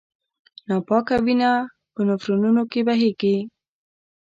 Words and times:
ناپاکه 0.67 1.15
وینه 1.25 1.51
په 1.93 1.99
نفرونونو 2.07 2.61
کې 2.71 2.79
بهېږي. 2.87 3.37